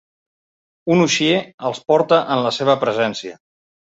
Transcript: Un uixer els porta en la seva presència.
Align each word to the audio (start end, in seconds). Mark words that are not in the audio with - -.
Un 0.93 1.03
uixer 1.03 1.27
els 1.69 1.83
porta 1.93 2.21
en 2.37 2.43
la 2.47 2.53
seva 2.59 2.79
presència. 2.87 3.37